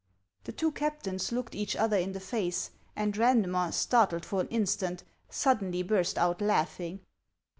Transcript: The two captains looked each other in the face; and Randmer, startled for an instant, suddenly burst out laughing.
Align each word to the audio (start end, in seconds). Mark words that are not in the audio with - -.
The 0.45 0.51
two 0.51 0.71
captains 0.71 1.31
looked 1.31 1.53
each 1.53 1.75
other 1.75 1.95
in 1.95 2.13
the 2.13 2.19
face; 2.19 2.71
and 2.95 3.13
Randmer, 3.13 3.71
startled 3.71 4.25
for 4.25 4.41
an 4.41 4.47
instant, 4.47 5.03
suddenly 5.29 5.83
burst 5.83 6.17
out 6.17 6.41
laughing. 6.41 7.01